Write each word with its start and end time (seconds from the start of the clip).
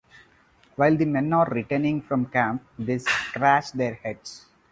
While 0.77 0.97
the 0.97 1.05
men 1.05 1.31
are 1.31 1.45
returning 1.47 2.01
from 2.01 2.25
camp, 2.25 2.63
they 2.79 2.97
scratch 2.97 3.71
their 3.73 3.93
heads 3.93 4.47